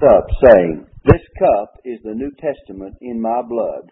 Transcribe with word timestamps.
cup, 0.00 0.26
saying, 0.44 0.86
This 1.04 1.22
cup 1.38 1.74
is 1.84 1.98
the 2.02 2.14
New 2.14 2.30
Testament 2.40 2.94
in 3.00 3.20
my 3.20 3.42
blood. 3.42 3.90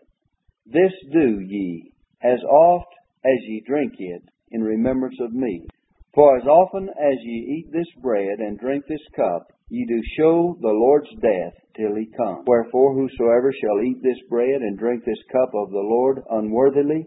This 0.67 0.93
do 1.13 1.41
ye, 1.41 1.93
as 2.23 2.39
oft 2.45 2.93
as 3.25 3.39
ye 3.47 3.63
drink 3.67 3.95
it, 3.99 4.23
in 4.51 4.63
remembrance 4.63 5.17
of 5.21 5.33
me. 5.33 5.67
For 6.15 6.39
as 6.39 6.47
often 6.47 6.89
as 6.89 7.19
ye 7.23 7.59
eat 7.59 7.73
this 7.73 8.03
bread 8.03 8.39
and 8.39 8.59
drink 8.59 8.85
this 8.89 9.07
cup, 9.15 9.49
ye 9.69 9.85
do 9.87 10.01
show 10.17 10.57
the 10.61 10.69
Lord's 10.69 11.11
death 11.21 11.55
till 11.77 11.95
he 11.95 12.09
come. 12.17 12.45
Wherefore 12.47 12.95
whosoever 12.95 13.53
shall 13.53 13.83
eat 13.83 14.03
this 14.03 14.19
bread 14.31 14.63
and 14.63 14.79
drink 14.79 15.05
this 15.05 15.23
cup 15.31 15.51
of 15.55 15.71
the 15.71 15.85
Lord 15.85 16.23
unworthily 16.31 17.05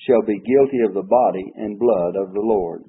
shall 0.00 0.22
be 0.26 0.38
guilty 0.40 0.82
of 0.84 0.94
the 0.94 1.08
body 1.08 1.52
and 1.56 1.78
blood 1.78 2.16
of 2.16 2.34
the 2.34 2.40
Lord. 2.40 2.82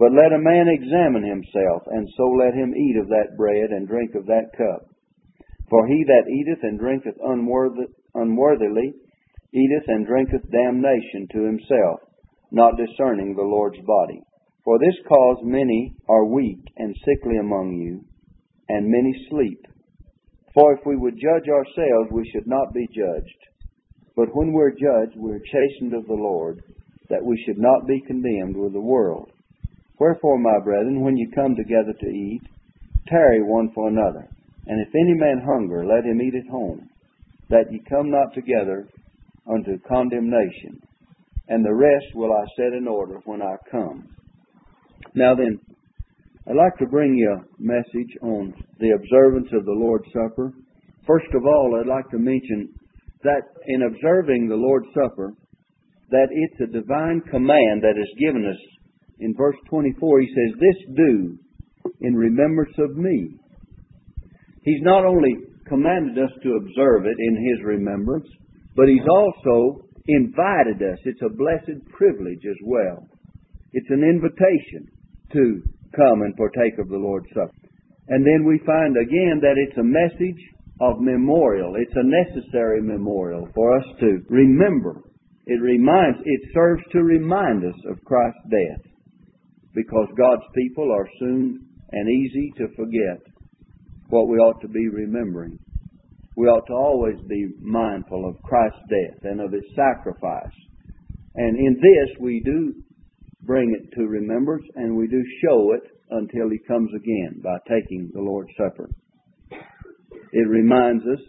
But 0.00 0.16
let 0.16 0.32
a 0.32 0.40
man 0.40 0.64
examine 0.66 1.28
himself, 1.28 1.82
and 1.92 2.08
so 2.16 2.24
let 2.32 2.54
him 2.54 2.74
eat 2.74 2.96
of 2.96 3.08
that 3.08 3.36
bread 3.36 3.68
and 3.68 3.86
drink 3.86 4.14
of 4.14 4.24
that 4.26 4.48
cup. 4.56 4.88
For 5.68 5.86
he 5.86 6.02
that 6.08 6.24
eateth 6.26 6.64
and 6.64 6.78
drinketh 6.78 7.20
unworthily 7.22 8.94
eateth 9.52 9.84
and 9.88 10.06
drinketh 10.06 10.50
damnation 10.50 11.28
to 11.32 11.44
himself, 11.44 12.00
not 12.50 12.78
discerning 12.78 13.36
the 13.36 13.42
Lord's 13.42 13.80
body. 13.86 14.22
For 14.64 14.78
this 14.78 14.96
cause 15.06 15.38
many 15.42 15.94
are 16.08 16.24
weak 16.24 16.64
and 16.78 16.96
sickly 17.04 17.36
among 17.36 17.74
you, 17.74 18.02
and 18.70 18.88
many 18.88 19.12
sleep. 19.28 19.66
For 20.54 20.72
if 20.72 20.80
we 20.86 20.96
would 20.96 21.20
judge 21.20 21.48
ourselves, 21.48 22.10
we 22.10 22.28
should 22.32 22.46
not 22.46 22.72
be 22.72 22.86
judged. 22.86 23.40
But 24.16 24.34
when 24.34 24.52
we're 24.52 24.70
judged, 24.70 25.16
we're 25.16 25.40
chastened 25.40 25.92
of 25.92 26.06
the 26.06 26.14
Lord, 26.14 26.62
that 27.10 27.22
we 27.22 27.36
should 27.44 27.58
not 27.58 27.86
be 27.86 28.00
condemned 28.06 28.56
with 28.56 28.72
the 28.72 28.80
world. 28.80 29.30
Wherefore, 30.00 30.38
my 30.38 30.58
brethren, 30.64 31.02
when 31.02 31.18
you 31.18 31.30
come 31.34 31.54
together 31.54 31.92
to 31.92 32.06
eat, 32.06 32.40
tarry 33.06 33.42
one 33.42 33.70
for 33.74 33.88
another. 33.88 34.26
And 34.66 34.80
if 34.80 34.88
any 34.94 35.12
man 35.14 35.44
hunger, 35.44 35.84
let 35.84 36.06
him 36.06 36.22
eat 36.22 36.34
at 36.34 36.50
home, 36.50 36.88
that 37.50 37.70
ye 37.70 37.82
come 37.86 38.10
not 38.10 38.32
together 38.32 38.88
unto 39.46 39.78
condemnation. 39.86 40.80
And 41.48 41.62
the 41.62 41.74
rest 41.74 42.06
will 42.14 42.32
I 42.32 42.44
set 42.56 42.72
in 42.72 42.88
order 42.88 43.20
when 43.26 43.42
I 43.42 43.56
come. 43.70 44.08
Now 45.14 45.34
then, 45.34 45.60
I'd 46.48 46.56
like 46.56 46.78
to 46.78 46.86
bring 46.86 47.14
you 47.14 47.32
a 47.32 47.44
message 47.58 48.16
on 48.22 48.54
the 48.78 48.92
observance 48.92 49.48
of 49.52 49.66
the 49.66 49.72
Lord's 49.72 50.06
Supper. 50.14 50.54
First 51.06 51.28
of 51.34 51.44
all, 51.44 51.78
I'd 51.78 51.86
like 51.86 52.08
to 52.10 52.18
mention 52.18 52.72
that 53.22 53.42
in 53.66 53.82
observing 53.82 54.48
the 54.48 54.56
Lord's 54.56 54.88
Supper, 54.94 55.34
that 56.10 56.28
it's 56.30 56.60
a 56.62 56.72
divine 56.72 57.20
command 57.30 57.82
that 57.82 58.00
is 58.00 58.18
given 58.18 58.46
us. 58.46 58.79
In 59.20 59.34
verse 59.34 59.56
24, 59.68 60.20
he 60.20 60.28
says, 60.28 60.58
This 60.58 60.96
do 60.96 61.38
in 62.00 62.14
remembrance 62.14 62.74
of 62.78 62.96
me. 62.96 63.36
He's 64.62 64.82
not 64.82 65.04
only 65.04 65.36
commanded 65.66 66.18
us 66.18 66.30
to 66.42 66.56
observe 66.56 67.04
it 67.04 67.16
in 67.18 67.36
his 67.36 67.64
remembrance, 67.64 68.26
but 68.76 68.88
he's 68.88 69.06
also 69.10 69.84
invited 70.06 70.82
us. 70.82 70.98
It's 71.04 71.22
a 71.22 71.36
blessed 71.36 71.84
privilege 71.92 72.44
as 72.48 72.56
well. 72.64 73.06
It's 73.72 73.90
an 73.90 74.02
invitation 74.02 74.88
to 75.32 75.62
come 75.94 76.22
and 76.22 76.36
partake 76.36 76.78
of 76.78 76.88
the 76.88 76.98
Lord's 76.98 77.28
Supper. 77.34 77.52
And 78.08 78.26
then 78.26 78.44
we 78.44 78.58
find 78.66 78.96
again 78.96 79.38
that 79.42 79.54
it's 79.56 79.78
a 79.78 79.84
message 79.84 80.42
of 80.80 81.00
memorial. 81.00 81.74
It's 81.76 81.94
a 81.94 82.02
necessary 82.02 82.82
memorial 82.82 83.48
for 83.54 83.76
us 83.76 83.84
to 84.00 84.18
remember. 84.28 85.02
It 85.46 85.60
reminds, 85.60 86.18
it 86.24 86.40
serves 86.54 86.82
to 86.92 87.02
remind 87.02 87.64
us 87.64 87.78
of 87.88 88.02
Christ's 88.04 88.48
death 88.50 88.89
because 89.74 90.08
God's 90.16 90.42
people 90.54 90.92
are 90.92 91.08
soon 91.18 91.66
and 91.92 92.08
easy 92.08 92.52
to 92.58 92.68
forget 92.76 93.20
what 94.08 94.28
we 94.28 94.38
ought 94.38 94.60
to 94.62 94.68
be 94.68 94.88
remembering. 94.88 95.58
We 96.36 96.46
ought 96.46 96.66
to 96.66 96.72
always 96.72 97.20
be 97.28 97.48
mindful 97.60 98.28
of 98.28 98.42
Christ's 98.42 98.80
death 98.88 99.18
and 99.24 99.40
of 99.40 99.52
His 99.52 99.64
sacrifice. 99.76 100.54
And 101.34 101.56
in 101.56 101.74
this 101.74 102.16
we 102.20 102.40
do 102.44 102.74
bring 103.42 103.76
it 103.78 103.94
to 103.96 104.06
remembrance 104.06 104.64
and 104.76 104.96
we 104.96 105.06
do 105.06 105.22
show 105.44 105.72
it 105.72 105.82
until 106.10 106.50
He 106.50 106.58
comes 106.66 106.90
again 106.94 107.40
by 107.42 107.56
taking 107.68 108.10
the 108.12 108.20
Lord's 108.20 108.50
Supper. 108.56 108.88
It 110.32 110.48
reminds 110.48 111.04
us 111.04 111.20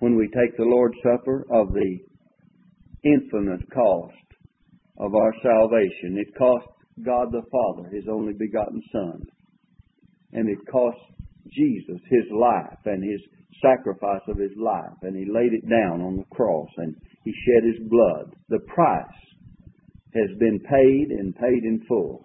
when 0.00 0.16
we 0.16 0.26
take 0.26 0.56
the 0.56 0.64
Lord's 0.64 0.96
Supper 1.02 1.44
of 1.52 1.72
the 1.72 1.98
infinite 3.04 3.70
cost 3.72 4.14
of 4.98 5.14
our 5.14 5.32
salvation. 5.42 6.18
It 6.18 6.36
cost 6.36 6.66
God 7.04 7.28
the 7.30 7.42
Father 7.50 7.88
His 7.90 8.04
only 8.10 8.32
begotten 8.32 8.82
Son. 8.92 9.22
And 10.32 10.48
it 10.48 10.58
cost 10.70 10.98
Jesus 11.46 12.00
His 12.10 12.26
life 12.32 12.78
and 12.84 13.02
His 13.02 13.20
sacrifice 13.62 14.22
of 14.28 14.38
His 14.38 14.56
life. 14.56 14.98
And 15.02 15.16
He 15.16 15.30
laid 15.30 15.52
it 15.52 15.68
down 15.68 16.02
on 16.02 16.16
the 16.16 16.34
cross 16.34 16.68
and 16.78 16.94
He 17.24 17.32
shed 17.32 17.64
His 17.64 17.88
blood. 17.88 18.34
The 18.48 18.60
price 18.66 19.18
has 20.14 20.38
been 20.38 20.58
paid 20.60 21.10
and 21.10 21.34
paid 21.34 21.62
in 21.64 21.84
full. 21.86 22.24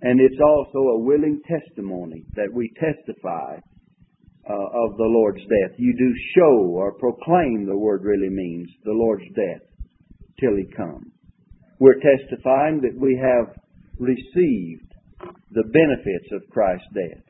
And 0.00 0.20
it's 0.20 0.40
also 0.40 0.78
a 0.78 1.00
willing 1.00 1.40
testimony 1.46 2.24
that 2.36 2.48
we 2.52 2.72
testify 2.78 3.58
uh, 4.48 4.54
of 4.54 4.96
the 4.96 5.04
Lord's 5.04 5.42
death. 5.42 5.76
You 5.76 5.92
do 5.98 6.14
show 6.36 6.70
or 6.70 6.94
proclaim, 6.94 7.66
the 7.66 7.76
word 7.76 8.02
really 8.04 8.30
means, 8.30 8.68
the 8.84 8.92
Lord's 8.92 9.26
death 9.34 9.68
till 10.40 10.56
He 10.56 10.64
come. 10.74 11.10
We're 11.78 12.00
testifying 12.00 12.80
that 12.82 12.98
we 12.98 13.16
have 13.22 13.54
received 13.98 14.92
the 15.52 15.64
benefits 15.64 16.32
of 16.32 16.48
Christ's 16.50 16.88
death. 16.94 17.22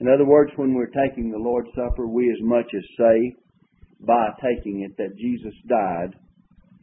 In 0.00 0.08
other 0.08 0.24
words, 0.24 0.52
when 0.56 0.74
we're 0.74 0.92
taking 1.06 1.30
the 1.30 1.38
Lord's 1.38 1.70
Supper, 1.74 2.06
we 2.06 2.30
as 2.30 2.40
much 2.42 2.66
as 2.74 2.84
say 2.98 3.34
by 4.00 4.28
taking 4.40 4.82
it 4.82 4.96
that 4.96 5.16
Jesus 5.16 5.54
died 5.68 6.14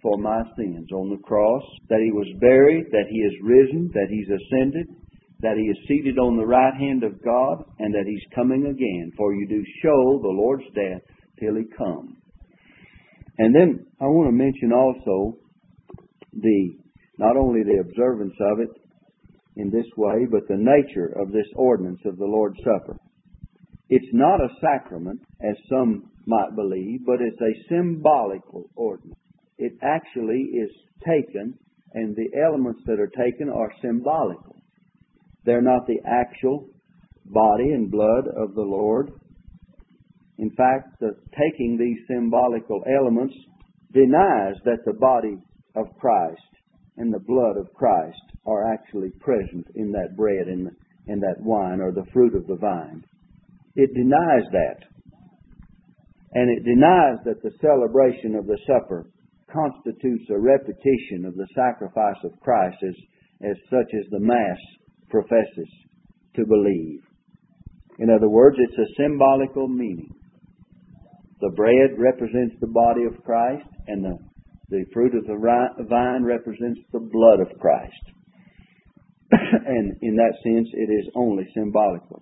for 0.02 0.18
my 0.18 0.42
sins 0.58 0.92
on 0.92 1.10
the 1.10 1.22
cross, 1.24 1.64
that 1.90 2.02
he 2.04 2.12
was 2.12 2.28
buried, 2.40 2.86
that 2.92 3.08
he 3.10 3.18
is 3.18 3.34
risen, 3.42 3.90
that 3.94 4.08
he's 4.10 4.28
ascended, 4.28 4.88
that 5.40 5.58
he 5.58 5.64
is 5.64 5.78
seated 5.88 6.20
on 6.20 6.38
the 6.38 6.46
right 6.46 6.74
hand 6.76 7.04
of 7.04 7.24
God, 7.24 7.64
and 7.80 7.94
that 7.94 8.06
he's 8.06 8.36
coming 8.36 8.66
again. 8.68 9.12
For 9.18 9.34
you 9.34 9.48
do 9.48 9.64
show 9.82 10.20
the 10.22 10.28
Lord's 10.28 10.66
death 10.76 11.02
till 11.40 11.56
he 11.56 11.64
come. 11.78 12.18
And 13.38 13.56
then 13.56 13.86
I 14.02 14.06
want 14.06 14.28
to 14.28 14.32
mention 14.32 14.72
also 14.72 15.38
the 16.34 16.78
not 17.18 17.38
only 17.38 17.64
the 17.64 17.82
observance 17.82 18.36
of 18.40 18.60
it 18.60 18.70
in 19.56 19.70
this 19.70 19.86
way, 19.96 20.26
but 20.30 20.48
the 20.48 20.58
nature 20.58 21.14
of 21.18 21.32
this 21.32 21.48
ordinance 21.56 22.02
of 22.06 22.18
the 22.18 22.26
Lord's 22.26 22.58
Supper. 22.60 22.98
It's 23.90 24.14
not 24.14 24.42
a 24.42 24.50
sacrament, 24.60 25.22
as 25.42 25.56
some 25.70 26.12
might 26.26 26.56
believe, 26.56 27.06
but 27.06 27.22
it's 27.22 27.40
a 27.40 27.70
symbolical 27.70 28.70
ordinance. 28.76 29.20
It 29.58 29.74
actually 29.82 30.50
is 30.54 30.72
taken, 31.06 31.58
and 31.94 32.16
the 32.16 32.30
elements 32.44 32.82
that 32.88 33.00
are 33.00 33.12
taken 33.16 33.50
are 33.50 33.72
symbolical. 33.82 34.56
They're 35.46 35.62
not 35.62 35.86
the 35.88 36.00
actual 36.06 36.68
body 37.26 37.72
and 37.72 37.90
blood 37.90 38.28
of 38.36 38.56
the 38.56 38.62
Lord. 38.62 39.12
In 40.40 40.50
fact, 40.52 41.00
the, 41.00 41.16
taking 41.32 41.78
these 41.78 42.06
symbolical 42.08 42.84
elements 42.88 43.34
denies 43.94 44.56
that 44.66 44.84
the 44.86 44.94
body 44.94 45.38
of 45.76 45.86
Christ 46.00 46.42
and 46.98 47.14
the 47.14 47.20
blood 47.20 47.58
of 47.58 47.74
Christ 47.74 48.22
are 48.46 48.74
actually 48.74 49.12
present 49.20 49.68
in 49.76 49.92
that 49.92 50.16
bread 50.16 50.48
and, 50.48 50.70
in 51.08 51.20
that 51.20 51.40
wine 51.40 51.82
or 51.82 51.92
the 51.92 52.06
fruit 52.14 52.36
of 52.36 52.48
the 52.48 52.56
vine. 52.56 53.04
It 53.76 53.94
denies 53.94 54.48
that. 54.52 54.88
And 56.34 56.50
it 56.50 56.64
denies 56.64 57.18
that 57.26 57.42
the 57.44 57.52
celebration 57.62 58.36
of 58.36 58.46
the 58.46 58.58
supper 58.68 59.06
constitutes 59.52 60.30
a 60.30 60.40
repetition 60.40 61.26
of 61.26 61.36
the 61.36 61.48
sacrifice 61.56 62.20
of 62.24 62.40
Christ 62.42 62.78
as, 62.88 62.96
as 63.50 63.58
such 63.70 63.92
as 63.98 64.10
the 64.12 64.20
Mass 64.20 64.60
professes 65.10 65.70
to 66.36 66.46
believe. 66.46 67.00
In 68.00 68.10
other 68.10 68.30
words, 68.30 68.58
it's 68.60 68.78
a 68.78 69.02
symbolical 69.02 69.68
meaning. 69.68 70.14
The 71.42 71.52
bread 71.56 71.98
represents 71.98 72.56
the 72.60 72.68
body 72.68 73.04
of 73.04 73.24
Christ, 73.24 73.68
and 73.88 74.04
the, 74.04 74.18
the 74.70 74.86
fruit 74.94 75.16
of 75.16 75.26
the 75.26 75.86
vine 75.88 76.24
represents 76.24 76.80
the 76.92 77.00
blood 77.00 77.40
of 77.40 77.60
Christ. 77.60 77.94
and 79.32 79.98
in 80.02 80.16
that 80.16 80.34
sense, 80.44 80.68
it 80.74 80.90
is 80.92 81.10
only 81.16 81.48
symbolical 81.54 82.22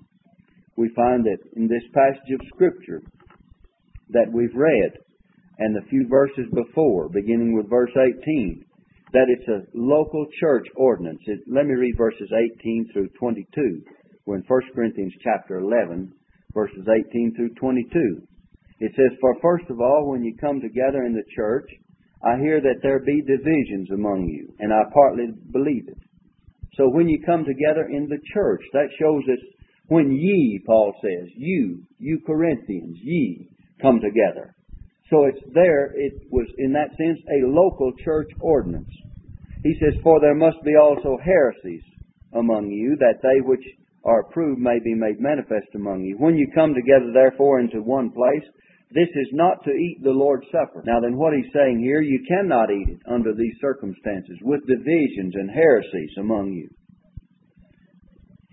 we 0.75 0.89
find 0.95 1.23
that 1.25 1.37
in 1.55 1.67
this 1.67 1.83
passage 1.93 2.33
of 2.33 2.47
Scripture 2.53 3.01
that 4.09 4.31
we've 4.31 4.55
read, 4.55 4.91
and 5.59 5.75
the 5.75 5.87
few 5.89 6.07
verses 6.09 6.45
before, 6.53 7.09
beginning 7.09 7.55
with 7.55 7.69
verse 7.69 7.91
18, 7.95 8.65
that 9.13 9.29
it's 9.29 9.47
a 9.47 9.65
local 9.77 10.25
church 10.39 10.65
ordinance. 10.75 11.19
It, 11.27 11.41
let 11.47 11.65
me 11.65 11.73
read 11.73 11.95
verses 11.95 12.29
18 12.59 12.89
through 12.91 13.09
22. 13.19 13.81
We're 14.25 14.37
in 14.37 14.43
1 14.47 14.61
Corinthians 14.73 15.13
chapter 15.23 15.59
11, 15.59 16.11
verses 16.53 16.87
18 16.87 17.33
through 17.35 17.53
22. 17.53 18.27
It 18.79 18.91
says, 18.95 19.17
For 19.21 19.35
first 19.41 19.69
of 19.69 19.79
all, 19.79 20.09
when 20.09 20.23
you 20.23 20.35
come 20.41 20.59
together 20.59 21.03
in 21.05 21.13
the 21.13 21.23
church, 21.35 21.69
I 22.23 22.37
hear 22.39 22.61
that 22.61 22.79
there 22.81 22.99
be 22.99 23.21
divisions 23.21 23.91
among 23.91 24.25
you, 24.27 24.53
and 24.59 24.71
I 24.71 24.83
partly 24.93 25.27
believe 25.51 25.87
it. 25.87 25.97
So 26.75 26.89
when 26.89 27.07
you 27.07 27.21
come 27.25 27.43
together 27.45 27.87
in 27.91 28.07
the 28.07 28.19
church, 28.33 28.61
that 28.73 28.89
shows 28.99 29.23
us 29.31 29.39
When 29.87 30.11
ye, 30.11 30.63
Paul 30.65 30.93
says, 31.01 31.29
you, 31.35 31.83
you 31.99 32.19
Corinthians, 32.25 32.97
ye, 33.01 33.49
come 33.81 33.99
together. 33.99 34.55
So 35.09 35.25
it's 35.25 35.43
there, 35.53 35.91
it 35.95 36.13
was 36.31 36.47
in 36.57 36.71
that 36.73 36.95
sense 36.97 37.19
a 37.29 37.47
local 37.47 37.91
church 38.03 38.29
ordinance. 38.39 38.89
He 39.63 39.75
says, 39.79 39.93
For 40.01 40.19
there 40.19 40.35
must 40.35 40.57
be 40.63 40.75
also 40.81 41.17
heresies 41.23 41.83
among 42.33 42.69
you, 42.71 42.95
that 42.99 43.19
they 43.21 43.41
which 43.41 43.63
are 44.05 44.21
approved 44.21 44.59
may 44.61 44.79
be 44.83 44.95
made 44.95 45.19
manifest 45.19 45.67
among 45.75 46.01
you. 46.03 46.15
When 46.17 46.35
you 46.35 46.47
come 46.55 46.73
together, 46.73 47.11
therefore, 47.13 47.59
into 47.59 47.81
one 47.81 48.09
place, 48.09 48.43
this 48.93 49.09
is 49.09 49.29
not 49.33 49.63
to 49.65 49.71
eat 49.71 50.03
the 50.03 50.13
Lord's 50.13 50.45
Supper. 50.51 50.83
Now, 50.85 51.01
then, 51.01 51.17
what 51.17 51.33
he's 51.33 51.51
saying 51.51 51.81
here, 51.81 52.01
you 52.01 52.23
cannot 52.27 52.69
eat 52.69 52.89
it 52.89 53.01
under 53.09 53.33
these 53.33 53.57
circumstances, 53.59 54.37
with 54.43 54.61
divisions 54.67 55.33
and 55.33 55.49
heresies 55.49 56.13
among 56.19 56.53
you. 56.53 56.69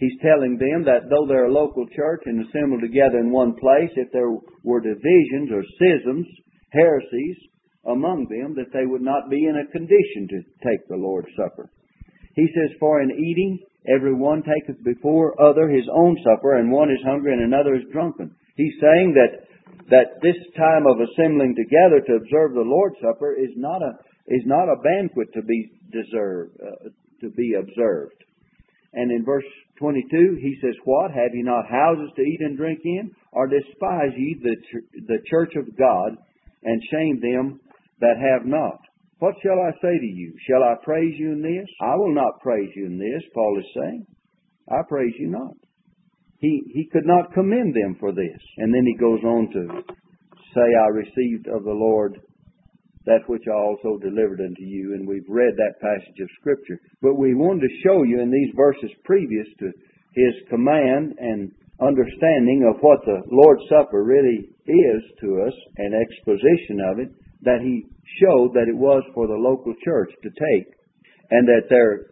He's 0.00 0.16
telling 0.24 0.56
them 0.56 0.84
that 0.88 1.12
though 1.12 1.28
they're 1.28 1.52
a 1.52 1.52
local 1.52 1.84
church 1.94 2.22
and 2.24 2.40
assembled 2.40 2.80
together 2.80 3.18
in 3.20 3.30
one 3.30 3.52
place, 3.52 3.92
if 3.96 4.08
there 4.12 4.32
were 4.64 4.80
divisions 4.80 5.52
or 5.52 5.62
schisms, 5.76 6.26
heresies 6.72 7.36
among 7.84 8.24
them, 8.32 8.56
that 8.56 8.72
they 8.72 8.86
would 8.86 9.02
not 9.02 9.28
be 9.28 9.44
in 9.44 9.60
a 9.60 9.70
condition 9.70 10.24
to 10.28 10.40
take 10.64 10.88
the 10.88 10.96
Lord's 10.96 11.28
Supper. 11.36 11.68
He 12.34 12.48
says, 12.56 12.76
For 12.80 13.02
in 13.02 13.10
eating, 13.10 13.58
every 13.92 14.14
one 14.14 14.42
taketh 14.42 14.82
before 14.82 15.36
other 15.36 15.68
his 15.68 15.84
own 15.92 16.16
supper, 16.24 16.56
and 16.56 16.72
one 16.72 16.90
is 16.90 17.04
hungry 17.04 17.34
and 17.34 17.42
another 17.42 17.74
is 17.74 17.84
drunken. 17.92 18.34
He's 18.56 18.80
saying 18.80 19.12
that 19.20 19.49
that 19.90 20.22
this 20.22 20.38
time 20.56 20.86
of 20.86 20.98
assembling 20.98 21.54
together 21.54 22.00
to 22.06 22.22
observe 22.22 22.54
the 22.54 22.66
Lord's 22.66 22.96
Supper 23.02 23.34
is 23.34 23.50
not 23.56 23.82
a 23.82 23.98
is 24.28 24.42
not 24.46 24.70
a 24.70 24.80
banquet 24.82 25.28
to 25.34 25.42
be 25.42 25.70
deserved 25.90 26.56
uh, 26.62 26.88
to 27.20 27.30
be 27.30 27.54
observed. 27.58 28.14
And 28.92 29.10
in 29.12 29.24
verse 29.24 29.44
22, 29.78 30.38
he 30.40 30.56
says, 30.60 30.74
What? 30.84 31.10
Have 31.10 31.34
ye 31.34 31.42
not 31.42 31.70
houses 31.70 32.10
to 32.16 32.22
eat 32.22 32.40
and 32.40 32.56
drink 32.56 32.80
in? 32.84 33.10
Or 33.32 33.46
despise 33.46 34.12
ye 34.16 34.36
the, 34.42 34.56
the 35.06 35.18
church 35.28 35.54
of 35.56 35.76
God, 35.76 36.16
and 36.64 36.82
shame 36.90 37.20
them 37.20 37.60
that 38.00 38.16
have 38.18 38.46
not? 38.46 38.78
What 39.20 39.34
shall 39.42 39.60
I 39.60 39.70
say 39.82 39.98
to 39.98 40.06
you? 40.06 40.34
Shall 40.48 40.62
I 40.62 40.74
praise 40.82 41.14
you 41.18 41.32
in 41.32 41.42
this? 41.42 41.68
I 41.80 41.94
will 41.96 42.14
not 42.14 42.40
praise 42.40 42.70
you 42.74 42.86
in 42.86 42.98
this, 42.98 43.22
Paul 43.34 43.58
is 43.58 43.66
saying. 43.74 44.06
I 44.68 44.82
praise 44.88 45.14
you 45.18 45.28
not. 45.28 45.54
He, 46.40 46.62
he 46.72 46.88
could 46.90 47.06
not 47.06 47.32
commend 47.34 47.74
them 47.74 47.96
for 48.00 48.12
this. 48.12 48.40
And 48.58 48.72
then 48.72 48.84
he 48.86 48.96
goes 48.96 49.20
on 49.24 49.50
to 49.52 49.82
say, 50.54 50.66
I 50.82 50.88
received 50.88 51.46
of 51.48 51.64
the 51.64 51.76
Lord 51.76 52.18
that 53.06 53.28
which 53.28 53.44
I 53.48 53.56
also 53.56 53.98
delivered 53.98 54.40
unto 54.40 54.62
you. 54.62 54.94
And 54.94 55.08
we've 55.08 55.28
read 55.28 55.54
that 55.56 55.80
passage 55.80 56.20
of 56.20 56.28
Scripture. 56.40 56.80
But 57.02 57.16
we 57.16 57.34
wanted 57.34 57.68
to 57.68 57.80
show 57.84 58.02
you 58.02 58.20
in 58.20 58.30
these 58.30 58.52
verses 58.56 58.90
previous 59.04 59.46
to 59.60 59.72
his 60.14 60.34
command 60.48 61.14
and 61.18 61.52
understanding 61.80 62.68
of 62.68 62.80
what 62.80 63.00
the 63.04 63.22
Lord's 63.30 63.64
Supper 63.68 64.04
really 64.04 64.48
is 64.66 65.02
to 65.20 65.44
us, 65.46 65.54
an 65.76 65.92
exposition 65.94 66.78
of 66.92 66.98
it, 67.00 67.08
that 67.42 67.60
he 67.62 67.84
showed 68.20 68.52
that 68.52 68.68
it 68.68 68.76
was 68.76 69.02
for 69.14 69.26
the 69.26 69.34
local 69.34 69.72
church 69.82 70.12
to 70.22 70.28
take, 70.28 70.68
and 71.30 71.48
that 71.48 71.68
there 71.70 72.06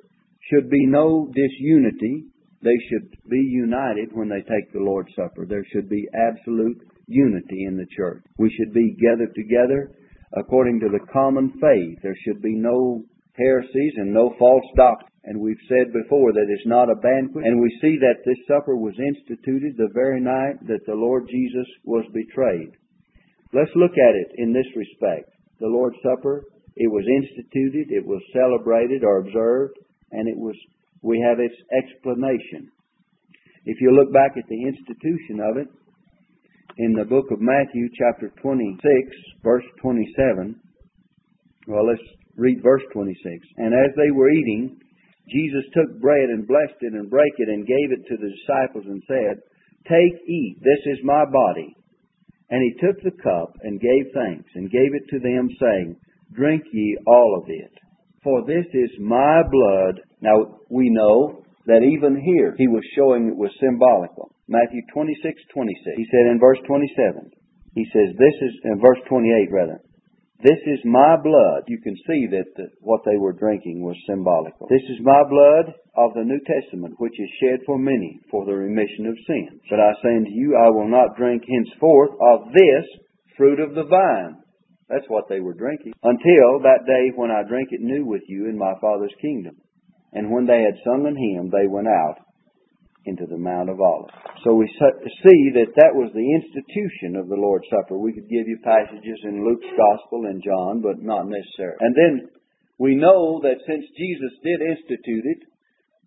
should 0.49 0.71
be 0.71 0.87
no 0.87 1.29
disunity. 1.35 2.25
They 2.63 2.77
should 2.91 3.11
be 3.31 3.41
united 3.41 4.11
when 4.13 4.29
they 4.29 4.43
take 4.43 4.73
the 4.73 4.81
Lord's 4.81 5.15
Supper. 5.15 5.47
There 5.47 5.65
should 5.73 5.89
be 5.89 6.09
absolute 6.15 6.83
unity 7.07 7.65
in 7.65 7.77
the 7.77 7.87
church. 7.97 8.23
We 8.39 8.51
should 8.59 8.75
be 8.75 8.97
gathered 9.01 9.35
together 9.35 9.93
according 10.37 10.81
to 10.81 10.89
the 10.89 11.05
common 11.13 11.53
faith. 11.61 11.99
There 12.03 12.17
should 12.25 12.43
be 12.43 12.55
no 12.55 13.05
heresies 13.37 13.95
and 13.97 14.13
no 14.13 14.35
false 14.39 14.65
doctrine. 14.77 15.13
And 15.25 15.41
we've 15.41 15.61
said 15.69 15.93
before 15.93 16.33
that 16.33 16.49
it's 16.49 16.67
not 16.67 16.91
a 16.91 16.97
banquet. 16.97 17.45
And 17.45 17.61
we 17.61 17.71
see 17.81 17.99
that 18.01 18.25
this 18.25 18.39
supper 18.49 18.77
was 18.77 18.95
instituted 18.99 19.77
the 19.77 19.93
very 19.95 20.21
night 20.21 20.57
that 20.67 20.85
the 20.87 20.95
Lord 20.95 21.29
Jesus 21.29 21.67
was 21.85 22.05
betrayed. 22.13 22.73
Let's 23.53 23.71
look 23.77 23.93
at 23.93 24.15
it 24.15 24.33
in 24.37 24.53
this 24.53 24.67
respect. 24.77 25.31
The 25.61 25.67
Lord's 25.67 25.97
Supper, 26.03 26.45
it 26.77 26.91
was 26.91 27.05
instituted, 27.09 27.91
it 27.91 28.07
was 28.07 28.23
celebrated 28.33 29.03
or 29.05 29.19
observed, 29.19 29.77
and 30.13 30.29
it 30.29 30.37
was 30.37 30.55
we 31.03 31.25
have 31.27 31.39
its 31.39 31.55
explanation. 31.77 32.71
If 33.65 33.81
you 33.81 33.93
look 33.93 34.12
back 34.12 34.37
at 34.37 34.49
the 34.49 34.62
institution 34.65 35.41
of 35.41 35.56
it, 35.59 35.69
in 36.79 36.93
the 36.93 37.05
book 37.05 37.27
of 37.33 37.41
Matthew, 37.41 37.91
chapter 37.99 38.31
26, 38.41 38.79
verse 39.43 39.65
27. 39.83 40.55
Well, 41.67 41.87
let's 41.87 42.06
read 42.37 42.62
verse 42.62 42.83
26. 42.93 43.19
And 43.59 43.75
as 43.75 43.91
they 43.97 44.15
were 44.15 44.31
eating, 44.31 44.79
Jesus 45.29 45.67
took 45.75 46.00
bread 46.00 46.31
and 46.31 46.47
blessed 46.47 46.79
it 46.81 46.95
and 46.95 47.11
brake 47.11 47.35
it 47.39 47.49
and 47.49 47.67
gave 47.67 47.91
it 47.91 48.06
to 48.06 48.17
the 48.17 48.31
disciples 48.31 48.85
and 48.87 49.03
said, 49.09 49.43
Take, 49.91 50.23
eat, 50.29 50.56
this 50.62 50.95
is 50.95 51.05
my 51.05 51.25
body. 51.27 51.75
And 52.50 52.62
he 52.62 52.79
took 52.81 53.03
the 53.03 53.23
cup 53.23 53.53
and 53.62 53.81
gave 53.81 54.15
thanks 54.15 54.49
and 54.55 54.71
gave 54.71 54.95
it 54.95 55.05
to 55.11 55.19
them, 55.19 55.49
saying, 55.61 55.97
Drink 56.33 56.62
ye 56.73 56.97
all 57.06 57.43
of 57.43 57.50
it, 57.50 57.73
for 58.23 58.47
this 58.47 58.67
is 58.73 58.91
my 59.00 59.43
blood. 59.50 60.00
Now 60.20 60.61
we 60.69 60.91
know 60.91 61.44
that 61.67 61.85
even 61.85 62.17
here 62.20 62.55
he 62.56 62.69
was 62.69 62.82
showing 62.97 63.29
it 63.29 63.37
was 63.37 63.53
symbolical. 63.61 64.32
Matthew 64.49 64.81
26, 64.93 65.23
26. 65.53 65.97
He 65.97 66.09
said 66.11 66.32
in 66.32 66.41
verse 66.41 66.59
27, 66.67 67.31
he 67.76 67.85
says, 67.93 68.17
this 68.17 68.37
is, 68.41 68.53
in 68.65 68.81
verse 68.81 68.99
28 69.09 69.53
rather, 69.53 69.79
this 70.41 70.59
is 70.70 70.79
my 70.87 71.19
blood. 71.19 71.67
You 71.67 71.82
can 71.82 71.97
see 72.06 72.31
that 72.31 72.55
the, 72.55 72.70
what 72.81 73.03
they 73.05 73.19
were 73.19 73.35
drinking 73.35 73.82
was 73.82 73.99
symbolical. 74.06 74.70
This 74.70 74.87
is 74.87 75.03
my 75.03 75.23
blood 75.26 75.75
of 75.99 76.15
the 76.15 76.23
New 76.23 76.38
Testament, 76.47 76.94
which 76.99 77.19
is 77.19 77.29
shed 77.43 77.67
for 77.67 77.76
many 77.76 78.21
for 78.31 78.47
the 78.47 78.55
remission 78.55 79.06
of 79.11 79.19
sins. 79.26 79.61
But 79.69 79.82
I 79.82 79.93
say 79.99 80.14
unto 80.14 80.31
you, 80.31 80.55
I 80.55 80.71
will 80.71 80.87
not 80.88 81.19
drink 81.19 81.43
henceforth 81.43 82.14
of 82.23 82.55
this 82.55 82.87
fruit 83.37 83.59
of 83.59 83.75
the 83.75 83.85
vine. 83.91 84.38
That's 84.88 85.11
what 85.11 85.29
they 85.29 85.41
were 85.41 85.59
drinking. 85.59 85.93
Until 86.03 86.62
that 86.62 86.87
day 86.87 87.11
when 87.14 87.31
I 87.31 87.43
drink 87.43 87.69
it 87.73 87.82
new 87.82 88.06
with 88.06 88.23
you 88.29 88.49
in 88.49 88.56
my 88.56 88.75
Father's 88.81 89.14
kingdom. 89.21 89.59
And 90.13 90.31
when 90.31 90.47
they 90.47 90.63
had 90.65 90.81
sung 90.85 91.07
an 91.07 91.17
hymn, 91.17 91.51
they 91.51 91.69
went 91.69 91.89
out 91.89 92.17
into 93.05 93.27
the 93.27 93.39
Mount 93.39 93.71
of 93.71 93.81
Olives. 93.81 94.13
So 94.45 94.55
we 94.55 94.69
see 94.69 95.41
that 95.57 95.73
that 95.77 95.97
was 95.97 96.13
the 96.13 96.29
institution 96.29 97.17
of 97.17 97.29
the 97.29 97.41
Lord's 97.41 97.69
Supper. 97.73 97.99
We 97.99 98.13
could 98.13 98.29
give 98.29 98.47
you 98.47 98.59
passages 98.63 99.21
in 99.25 99.45
Luke's 99.45 99.73
Gospel 99.73 100.29
and 100.29 100.45
John, 100.45 100.83
but 100.83 101.01
not 101.01 101.27
necessary. 101.29 101.77
And 101.81 101.95
then 101.97 102.29
we 102.79 102.95
know 102.95 103.41
that 103.43 103.65
since 103.67 103.85
Jesus 103.97 104.33
did 104.45 104.61
institute 104.61 105.25
it, 105.25 105.43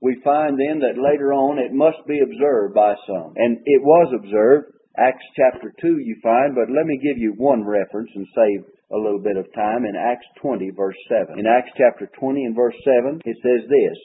we 0.02 0.22
find 0.24 0.58
then 0.58 0.82
that 0.82 1.02
later 1.02 1.34
on 1.34 1.60
it 1.60 1.74
must 1.74 2.02
be 2.08 2.22
observed 2.22 2.74
by 2.74 2.96
some. 3.06 3.34
And 3.36 3.58
it 3.66 3.82
was 3.82 4.14
observed. 4.18 4.74
Acts 4.98 5.26
chapter 5.38 5.74
2 5.80 6.00
you 6.00 6.18
find, 6.22 6.54
but 6.54 6.74
let 6.74 6.86
me 6.86 7.00
give 7.02 7.18
you 7.18 7.34
one 7.38 7.64
reference 7.66 8.10
and 8.16 8.28
save 8.36 8.66
a 8.94 8.98
little 8.98 9.22
bit 9.22 9.38
of 9.38 9.48
time 9.56 9.86
in 9.86 9.96
Acts 9.96 10.28
20 10.42 10.70
verse 10.76 10.98
7. 11.08 11.40
In 11.40 11.48
Acts 11.48 11.72
chapter 11.78 12.10
20 12.20 12.46
and 12.46 12.56
verse 12.56 12.76
7 12.84 13.22
it 13.26 13.38
says 13.42 13.68
this, 13.68 13.98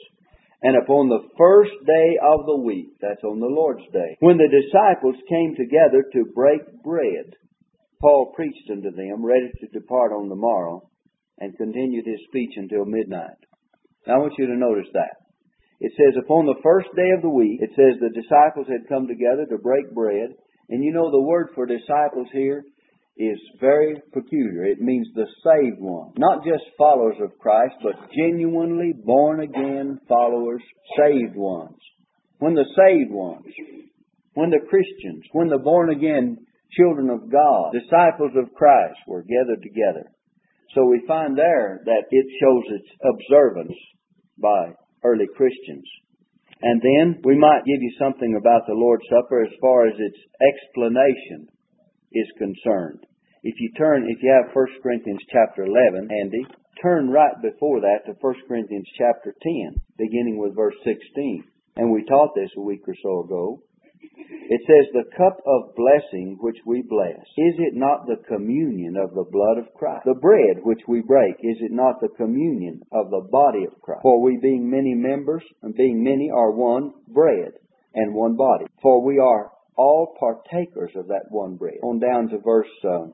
and 0.63 0.75
upon 0.75 1.07
the 1.07 1.27
first 1.37 1.75
day 1.85 2.17
of 2.17 2.47
the 2.47 2.57
week, 2.57 2.97
that's 2.99 3.23
on 3.23 3.39
the 3.39 3.45
Lord's 3.45 3.85
day, 3.93 4.17
when 4.21 4.37
the 4.37 4.49
disciples 4.49 5.15
came 5.29 5.53
together 5.53 6.01
to 6.13 6.33
break 6.33 6.61
bread, 6.81 7.37
Paul 8.01 8.33
preached 8.35 8.69
unto 8.71 8.89
them, 8.89 9.23
ready 9.23 9.51
to 9.59 9.67
depart 9.67 10.11
on 10.13 10.29
the 10.29 10.35
morrow, 10.35 10.89
and 11.37 11.55
continued 11.57 12.05
his 12.07 12.19
speech 12.27 12.53
until 12.57 12.85
midnight. 12.85 13.37
Now 14.07 14.15
I 14.15 14.17
want 14.17 14.33
you 14.39 14.47
to 14.47 14.57
notice 14.57 14.89
that. 14.93 15.21
It 15.79 15.91
says, 15.93 16.17
upon 16.17 16.45
the 16.45 16.61
first 16.63 16.89
day 16.95 17.11
of 17.15 17.21
the 17.21 17.29
week, 17.29 17.61
it 17.61 17.69
says 17.75 18.01
the 18.01 18.09
disciples 18.09 18.65
had 18.65 18.89
come 18.89 19.05
together 19.05 19.45
to 19.45 19.61
break 19.61 19.93
bread. 19.93 20.33
And 20.69 20.83
you 20.83 20.91
know 20.91 21.11
the 21.11 21.21
word 21.21 21.49
for 21.53 21.67
disciples 21.67 22.27
here 22.33 22.63
is 23.17 23.39
very 23.59 23.95
peculiar. 24.13 24.65
It 24.65 24.79
means 24.79 25.07
the 25.13 25.25
saved 25.43 25.79
one. 25.79 26.13
Not 26.17 26.45
just 26.45 26.63
followers 26.77 27.17
of 27.21 27.37
Christ, 27.39 27.75
but 27.81 28.11
genuinely 28.15 28.93
born 28.93 29.41
again 29.41 29.99
followers, 30.07 30.61
saved 30.99 31.35
ones. 31.35 31.77
When 32.39 32.53
the 32.53 32.65
saved 32.77 33.11
ones, 33.11 33.45
when 34.35 34.51
the 34.51 34.65
Christians, 34.69 35.23
when 35.31 35.49
the 35.49 35.57
born 35.57 35.89
again 35.89 36.37
children 36.77 37.09
of 37.09 37.31
God, 37.31 37.73
disciples 37.73 38.31
of 38.35 38.53
Christ 38.53 38.99
were 39.07 39.23
gathered 39.23 39.63
together. 39.63 40.11
So 40.75 40.85
we 40.85 41.01
find 41.07 41.35
there 41.35 41.81
that 41.85 42.03
it 42.11 42.25
shows 42.39 42.63
its 42.69 42.89
observance 43.01 43.77
by 44.37 44.73
early 45.03 45.25
Christians. 45.35 45.89
And 46.61 46.81
then 46.81 47.21
we 47.23 47.37
might 47.37 47.65
give 47.65 47.81
you 47.81 47.93
something 47.99 48.37
about 48.37 48.67
the 48.67 48.73
Lord's 48.73 49.05
Supper 49.09 49.43
as 49.43 49.53
far 49.61 49.87
as 49.87 49.93
its 49.97 50.17
explanation 50.41 51.47
is 52.11 52.27
concerned. 52.37 53.05
If 53.43 53.55
you 53.59 53.71
turn, 53.77 54.09
if 54.09 54.21
you 54.21 54.31
have 54.31 54.55
1 54.55 54.67
Corinthians 54.81 55.21
chapter 55.31 55.63
11, 55.63 56.09
Andy, 56.11 56.45
turn 56.81 57.09
right 57.09 57.35
before 57.41 57.81
that 57.81 58.05
to 58.05 58.17
1 58.19 58.35
Corinthians 58.47 58.87
chapter 58.97 59.33
10, 59.41 59.75
beginning 59.97 60.37
with 60.37 60.55
verse 60.55 60.75
16. 60.83 61.43
And 61.77 61.91
we 61.91 62.03
taught 62.05 62.33
this 62.35 62.49
a 62.57 62.61
week 62.61 62.81
or 62.87 62.95
so 63.01 63.23
ago. 63.23 63.61
It 64.49 64.61
says, 64.65 64.91
The 64.93 65.15
cup 65.15 65.37
of 65.45 65.75
blessing 65.75 66.37
which 66.39 66.57
we 66.65 66.81
bless, 66.81 67.19
is 67.37 67.55
it 67.59 67.73
not 67.75 68.07
the 68.07 68.21
communion 68.27 68.95
of 68.97 69.13
the 69.13 69.25
blood 69.29 69.57
of 69.57 69.73
Christ? 69.75 70.05
The 70.05 70.19
bread 70.19 70.63
which 70.63 70.81
we 70.87 71.01
break, 71.01 71.35
is 71.41 71.57
it 71.61 71.71
not 71.71 71.99
the 72.01 72.09
communion 72.17 72.81
of 72.91 73.09
the 73.09 73.27
body 73.31 73.65
of 73.65 73.79
Christ? 73.81 74.01
For 74.01 74.21
we 74.21 74.39
being 74.41 74.69
many 74.69 74.93
members, 74.95 75.43
and 75.61 75.75
being 75.75 76.03
many 76.03 76.29
are 76.33 76.51
one 76.51 76.93
bread. 77.07 77.53
and 77.93 78.13
one 78.13 78.35
body. 78.35 78.65
For 78.81 79.03
we 79.03 79.17
are 79.17 79.51
all 79.77 80.15
partakers 80.19 80.91
of 80.95 81.07
that 81.07 81.29
one 81.29 81.55
bread. 81.55 81.77
On 81.83 81.99
down 81.99 82.29
to 82.29 82.39
verse 82.39 82.67
uh, 82.83 83.07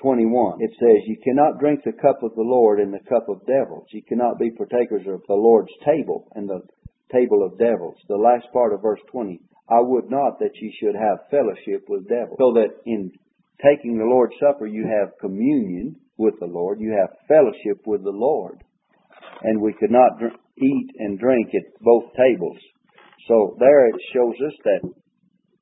21, 0.00 0.58
it 0.60 0.70
says, 0.78 1.06
You 1.06 1.16
cannot 1.22 1.58
drink 1.58 1.80
the 1.84 1.92
cup 1.92 2.22
of 2.22 2.34
the 2.34 2.42
Lord 2.42 2.80
and 2.80 2.92
the 2.92 3.04
cup 3.08 3.28
of 3.28 3.46
devils. 3.46 3.86
You 3.92 4.02
cannot 4.02 4.38
be 4.38 4.50
partakers 4.50 5.06
of 5.06 5.22
the 5.26 5.34
Lord's 5.34 5.72
table 5.84 6.28
and 6.34 6.48
the 6.48 6.60
table 7.12 7.44
of 7.44 7.58
devils. 7.58 7.96
The 8.08 8.16
last 8.16 8.46
part 8.52 8.72
of 8.72 8.82
verse 8.82 9.00
20, 9.10 9.40
I 9.70 9.80
would 9.80 10.10
not 10.10 10.38
that 10.40 10.56
ye 10.60 10.74
should 10.80 10.94
have 10.94 11.28
fellowship 11.30 11.88
with 11.88 12.08
devils. 12.08 12.36
So 12.38 12.52
that 12.54 12.74
in 12.84 13.12
taking 13.62 13.96
the 13.96 14.04
Lord's 14.04 14.34
Supper, 14.40 14.66
you 14.66 14.86
have 14.86 15.18
communion 15.20 15.96
with 16.18 16.34
the 16.40 16.46
Lord, 16.46 16.80
you 16.80 16.92
have 16.98 17.16
fellowship 17.28 17.86
with 17.86 18.02
the 18.02 18.10
Lord. 18.10 18.62
And 19.42 19.60
we 19.60 19.72
could 19.72 19.90
not 19.90 20.18
dr- 20.18 20.36
eat 20.58 20.90
and 20.98 21.18
drink 21.18 21.48
at 21.54 21.80
both 21.80 22.04
tables. 22.16 22.58
So 23.28 23.56
there 23.58 23.86
it 23.88 23.96
shows 24.12 24.34
us 24.46 24.54
that 24.64 24.90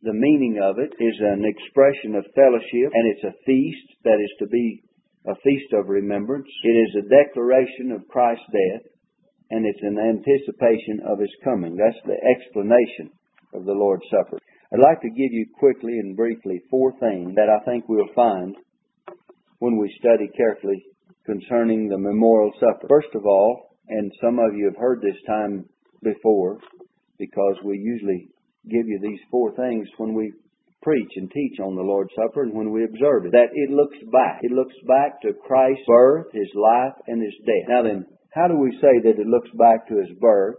the 0.02 0.14
meaning 0.14 0.60
of 0.62 0.78
it 0.78 0.92
is 0.96 1.16
an 1.20 1.44
expression 1.44 2.16
of 2.16 2.24
fellowship 2.34 2.88
and 2.92 3.04
it's 3.12 3.24
a 3.24 3.36
feast 3.44 3.88
that 4.04 4.16
is 4.16 4.32
to 4.38 4.46
be 4.46 4.82
a 5.26 5.34
feast 5.44 5.72
of 5.74 5.88
remembrance. 5.88 6.48
It 6.64 6.76
is 6.88 7.04
a 7.04 7.08
declaration 7.08 7.92
of 7.92 8.08
Christ's 8.08 8.48
death 8.48 8.88
and 9.50 9.66
it's 9.66 9.82
an 9.82 9.98
anticipation 9.98 11.00
of 11.04 11.20
His 11.20 11.34
coming. 11.44 11.76
That's 11.76 12.00
the 12.06 12.16
explanation 12.16 13.12
of 13.52 13.64
the 13.64 13.76
Lord's 13.76 14.06
Supper. 14.10 14.38
I'd 14.72 14.80
like 14.80 15.02
to 15.02 15.10
give 15.10 15.32
you 15.32 15.46
quickly 15.58 15.98
and 15.98 16.16
briefly 16.16 16.62
four 16.70 16.92
things 17.00 17.34
that 17.34 17.50
I 17.50 17.64
think 17.64 17.88
we'll 17.88 18.14
find 18.14 18.56
when 19.58 19.76
we 19.76 19.94
study 19.98 20.30
carefully 20.36 20.82
concerning 21.26 21.88
the 21.88 21.98
memorial 21.98 22.52
supper. 22.58 22.86
First 22.88 23.14
of 23.14 23.26
all, 23.26 23.76
and 23.88 24.10
some 24.22 24.38
of 24.38 24.54
you 24.54 24.66
have 24.66 24.80
heard 24.80 25.02
this 25.02 25.20
time 25.26 25.68
before 26.02 26.58
because 27.18 27.56
we 27.64 27.76
usually 27.76 28.28
give 28.68 28.86
you 28.86 28.98
these 29.00 29.20
four 29.30 29.54
things 29.54 29.88
when 29.96 30.14
we 30.14 30.32
preach 30.82 31.10
and 31.16 31.30
teach 31.30 31.60
on 31.60 31.76
the 31.76 31.82
Lord's 31.82 32.12
Supper 32.16 32.42
and 32.42 32.54
when 32.54 32.72
we 32.72 32.84
observe 32.84 33.26
it. 33.26 33.32
That 33.32 33.52
it 33.52 33.70
looks 33.70 33.98
back. 34.12 34.40
It 34.42 34.52
looks 34.52 34.74
back 34.88 35.20
to 35.22 35.32
Christ's 35.46 35.84
birth, 35.86 36.26
His 36.32 36.50
life, 36.54 36.96
and 37.06 37.22
His 37.22 37.34
death. 37.44 37.68
Now 37.68 37.82
then, 37.82 38.06
how 38.32 38.48
do 38.48 38.56
we 38.56 38.72
say 38.80 39.00
that 39.04 39.20
it 39.20 39.26
looks 39.26 39.50
back 39.58 39.88
to 39.88 39.98
His 40.00 40.16
birth 40.20 40.56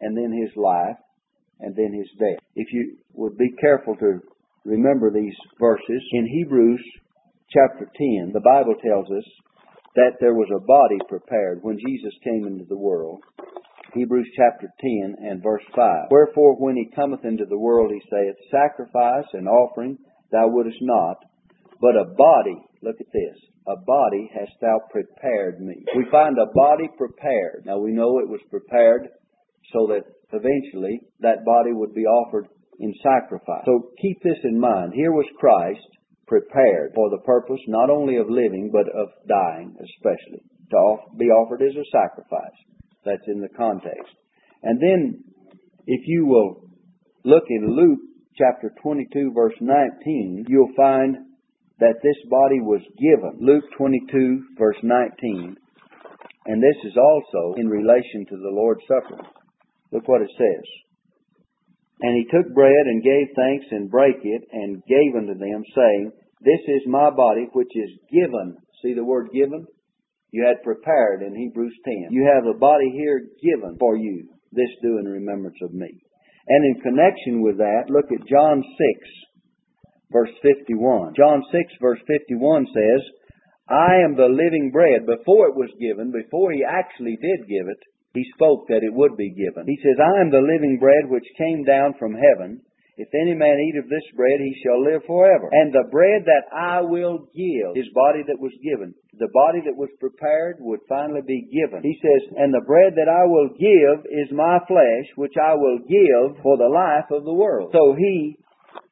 and 0.00 0.16
then 0.16 0.32
His 0.32 0.54
life 0.56 0.96
and 1.60 1.74
then 1.74 1.92
His 1.92 2.10
death? 2.18 2.42
If 2.54 2.72
you 2.72 2.96
would 3.14 3.36
be 3.36 3.50
careful 3.60 3.96
to 3.96 4.20
remember 4.64 5.10
these 5.10 5.34
verses, 5.58 6.02
in 6.12 6.26
Hebrews 6.26 6.82
chapter 7.50 7.86
10, 7.86 8.32
the 8.32 8.40
Bible 8.40 8.74
tells 8.82 9.06
us 9.10 9.26
that 9.96 10.18
there 10.20 10.34
was 10.34 10.48
a 10.50 10.66
body 10.66 10.98
prepared 11.08 11.60
when 11.62 11.78
Jesus 11.78 12.12
came 12.24 12.46
into 12.46 12.64
the 12.68 12.78
world. 12.78 13.20
Hebrews 13.94 14.28
chapter 14.36 14.68
10 14.80 15.16
and 15.22 15.42
verse 15.42 15.62
5. 15.74 16.10
Wherefore, 16.10 16.56
when 16.56 16.76
he 16.76 16.90
cometh 16.94 17.24
into 17.24 17.44
the 17.48 17.58
world, 17.58 17.92
he 17.92 18.02
saith, 18.10 18.34
Sacrifice 18.50 19.26
and 19.32 19.48
offering 19.48 19.98
thou 20.32 20.48
wouldest 20.48 20.78
not, 20.82 21.16
but 21.80 21.96
a 21.96 22.12
body, 22.16 22.58
look 22.82 22.96
at 23.00 23.12
this, 23.12 23.38
a 23.68 23.76
body 23.76 24.30
hast 24.34 24.52
thou 24.60 24.80
prepared 24.90 25.60
me. 25.60 25.76
We 25.96 26.06
find 26.10 26.36
a 26.38 26.52
body 26.54 26.88
prepared. 26.98 27.64
Now 27.66 27.78
we 27.78 27.92
know 27.92 28.18
it 28.18 28.28
was 28.28 28.40
prepared 28.50 29.08
so 29.72 29.86
that 29.88 30.04
eventually 30.32 31.00
that 31.20 31.44
body 31.44 31.72
would 31.72 31.94
be 31.94 32.04
offered 32.04 32.48
in 32.80 32.92
sacrifice. 33.02 33.64
So 33.64 33.90
keep 34.02 34.22
this 34.22 34.38
in 34.44 34.58
mind. 34.58 34.92
Here 34.94 35.12
was 35.12 35.26
Christ 35.38 35.86
prepared 36.26 36.92
for 36.94 37.10
the 37.10 37.22
purpose 37.24 37.60
not 37.68 37.90
only 37.90 38.16
of 38.16 38.28
living, 38.28 38.70
but 38.72 38.88
of 38.92 39.08
dying 39.28 39.76
especially, 39.78 40.42
to 40.70 40.96
be 41.16 41.26
offered 41.26 41.62
as 41.62 41.76
a 41.76 41.84
sacrifice. 41.92 42.58
That's 43.04 43.26
in 43.26 43.40
the 43.40 43.48
context. 43.56 44.12
And 44.62 44.80
then, 44.80 45.24
if 45.86 46.00
you 46.06 46.26
will 46.26 46.68
look 47.24 47.44
in 47.48 47.76
Luke 47.76 48.00
chapter 48.36 48.72
22 48.82 49.32
verse 49.34 49.54
19, 49.60 50.46
you'll 50.48 50.72
find 50.76 51.16
that 51.80 52.00
this 52.02 52.16
body 52.30 52.60
was 52.60 52.80
given. 52.98 53.38
Luke 53.40 53.64
22 53.76 54.44
verse 54.58 54.76
19. 54.82 55.56
And 56.46 56.62
this 56.62 56.76
is 56.84 56.96
also 56.96 57.54
in 57.56 57.68
relation 57.68 58.26
to 58.28 58.36
the 58.36 58.52
Lord's 58.52 58.82
Supper. 58.86 59.22
Look 59.92 60.06
what 60.08 60.22
it 60.22 60.30
says. 60.36 60.64
And 62.00 62.16
he 62.16 62.24
took 62.24 62.52
bread 62.52 62.84
and 62.86 63.02
gave 63.02 63.34
thanks 63.36 63.66
and 63.70 63.90
brake 63.90 64.20
it 64.22 64.42
and 64.52 64.82
gave 64.84 65.16
unto 65.16 65.38
them, 65.38 65.62
saying, 65.74 66.12
This 66.40 66.60
is 66.68 66.82
my 66.86 67.10
body 67.10 67.48
which 67.52 67.70
is 67.74 67.90
given. 68.10 68.58
See 68.82 68.94
the 68.94 69.04
word 69.04 69.28
given? 69.32 69.66
You 70.34 70.42
had 70.50 70.66
prepared 70.66 71.22
in 71.22 71.30
Hebrews 71.30 71.78
10. 71.84 72.10
You 72.10 72.26
have 72.26 72.42
a 72.42 72.58
body 72.58 72.90
here 72.90 73.22
given 73.38 73.78
for 73.78 73.96
you. 73.96 74.26
This 74.50 74.66
do 74.82 74.98
in 74.98 75.06
remembrance 75.06 75.62
of 75.62 75.72
me. 75.72 75.86
And 75.86 76.74
in 76.74 76.82
connection 76.82 77.40
with 77.40 77.58
that, 77.58 77.86
look 77.86 78.10
at 78.10 78.26
John 78.26 78.58
6, 78.58 79.08
verse 80.10 80.34
51. 80.42 81.14
John 81.14 81.38
6, 81.52 81.62
verse 81.80 82.00
51 82.10 82.66
says, 82.66 83.02
I 83.70 84.02
am 84.02 84.18
the 84.18 84.26
living 84.26 84.74
bread. 84.74 85.06
Before 85.06 85.46
it 85.46 85.54
was 85.54 85.70
given, 85.78 86.10
before 86.10 86.50
he 86.50 86.66
actually 86.66 87.14
did 87.14 87.46
give 87.46 87.70
it, 87.70 87.78
he 88.12 88.26
spoke 88.34 88.66
that 88.66 88.82
it 88.82 88.92
would 88.92 89.16
be 89.16 89.30
given. 89.30 89.70
He 89.70 89.78
says, 89.86 90.02
I 90.02 90.20
am 90.20 90.34
the 90.34 90.42
living 90.42 90.78
bread 90.82 91.06
which 91.06 91.38
came 91.38 91.62
down 91.62 91.94
from 91.96 92.18
heaven. 92.18 92.58
If 92.96 93.10
any 93.10 93.34
man 93.34 93.58
eat 93.58 93.74
of 93.82 93.90
this 93.90 94.06
bread, 94.14 94.38
he 94.38 94.54
shall 94.62 94.78
live 94.78 95.02
forever. 95.06 95.50
And 95.50 95.74
the 95.74 95.90
bread 95.90 96.22
that 96.30 96.46
I 96.54 96.80
will 96.80 97.26
give, 97.34 97.74
his 97.74 97.90
body 97.90 98.22
that 98.22 98.38
was 98.38 98.54
given, 98.62 98.94
the 99.18 99.30
body 99.34 99.66
that 99.66 99.74
was 99.74 99.90
prepared 99.98 100.58
would 100.60 100.78
finally 100.88 101.22
be 101.26 101.42
given. 101.50 101.82
He 101.82 101.98
says, 101.98 102.38
And 102.38 102.54
the 102.54 102.62
bread 102.62 102.94
that 102.94 103.10
I 103.10 103.26
will 103.26 103.50
give 103.58 104.06
is 104.06 104.30
my 104.30 104.62
flesh, 104.70 105.10
which 105.16 105.34
I 105.34 105.54
will 105.58 105.82
give 105.82 106.38
for 106.42 106.56
the 106.56 106.70
life 106.70 107.10
of 107.10 107.24
the 107.24 107.34
world. 107.34 107.74
So 107.74 107.98
he 107.98 108.38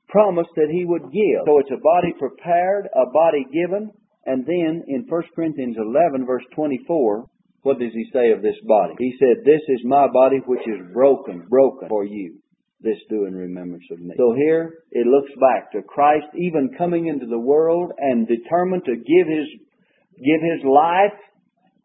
promised 0.09 0.50
that 0.56 0.71
he 0.71 0.85
would 0.85 1.14
give. 1.14 1.47
So 1.47 1.62
it's 1.62 1.71
a 1.71 1.78
body 1.78 2.12
prepared, 2.18 2.90
a 2.90 3.06
body 3.06 3.47
given, 3.54 3.92
and 4.26 4.44
then 4.44 4.82
in 4.88 5.06
1 5.06 5.23
Corinthians 5.35 5.76
11, 5.78 6.26
verse 6.26 6.44
24, 6.54 7.26
what 7.62 7.78
does 7.78 7.94
he 7.94 8.11
say 8.12 8.32
of 8.32 8.42
this 8.42 8.59
body? 8.66 8.94
He 8.99 9.14
said, 9.18 9.47
This 9.47 9.62
is 9.68 9.87
my 9.87 10.09
body 10.12 10.42
which 10.44 10.66
is 10.66 10.92
broken, 10.92 11.47
broken 11.49 11.88
for 11.88 12.04
you 12.04 12.41
this 12.83 12.99
do 13.09 13.27
in 13.27 13.35
remembrance 13.35 13.85
of 13.91 14.01
me. 14.01 14.15
So 14.17 14.35
here 14.35 14.83
it 14.91 15.07
looks 15.07 15.31
back 15.39 15.73
to 15.73 15.83
Christ 15.83 16.27
even 16.35 16.75
coming 16.77 17.07
into 17.07 17.27
the 17.27 17.39
world 17.39 17.93
and 17.99 18.27
determined 18.27 18.85
to 18.87 18.97
give 18.97 19.27
his 19.27 19.49
give 20.19 20.43
his 20.43 20.62
life, 20.65 21.19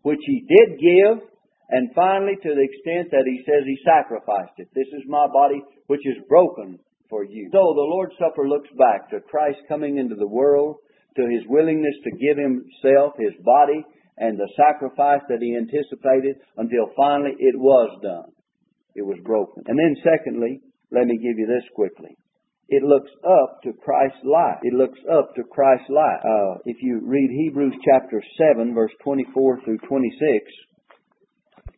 which 0.01 0.19
he 0.25 0.45
did 0.45 0.79
give, 0.79 1.23
and 1.69 1.93
finally 1.95 2.35
to 2.35 2.51
the 2.53 2.65
extent 2.65 3.11
that 3.11 3.25
he 3.25 3.41
says 3.45 3.63
he 3.65 3.77
sacrificed 3.85 4.57
it. 4.57 4.67
This 4.73 4.87
is 4.93 5.03
my 5.07 5.27
body 5.31 5.61
which 5.87 6.05
is 6.05 6.17
broken 6.27 6.79
for 7.09 7.23
you. 7.23 7.49
So 7.51 7.73
the 7.75 7.87
Lord's 7.87 8.15
Supper 8.19 8.47
looks 8.47 8.69
back 8.77 9.09
to 9.09 9.21
Christ 9.29 9.59
coming 9.67 9.97
into 9.97 10.15
the 10.15 10.27
world, 10.27 10.77
to 11.15 11.23
his 11.23 11.47
willingness 11.47 11.95
to 12.03 12.11
give 12.11 12.37
himself, 12.37 13.13
his 13.17 13.33
body, 13.43 13.83
and 14.17 14.37
the 14.37 14.49
sacrifice 14.57 15.21
that 15.29 15.41
he 15.41 15.55
anticipated 15.55 16.37
until 16.57 16.91
finally 16.97 17.35
it 17.39 17.55
was 17.57 17.99
done. 18.01 18.31
It 18.95 19.05
was 19.05 19.19
broken. 19.23 19.63
And 19.67 19.77
then 19.77 19.95
secondly, 20.03 20.61
let 20.91 21.05
me 21.05 21.17
give 21.17 21.37
you 21.37 21.47
this 21.47 21.67
quickly. 21.75 22.17
It 22.69 22.83
looks 22.83 23.11
up 23.23 23.61
to 23.63 23.71
Christ's 23.83 24.23
life. 24.25 24.59
It 24.63 24.73
looks 24.73 24.99
up 25.09 25.35
to 25.35 25.43
Christ's 25.43 25.89
life. 25.89 26.19
Uh, 26.23 26.59
if 26.65 26.77
you 26.81 26.99
read 27.03 27.29
Hebrews 27.31 27.75
chapter 27.83 28.21
7, 28.37 28.73
verse 28.73 28.91
24 29.03 29.61
through 29.63 29.77
26, 29.87 30.19